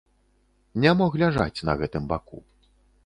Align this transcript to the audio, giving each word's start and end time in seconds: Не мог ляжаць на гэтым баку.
Не 0.85 0.93
мог 1.01 1.17
ляжаць 1.23 1.63
на 1.69 1.77
гэтым 1.83 2.03
баку. 2.13 2.43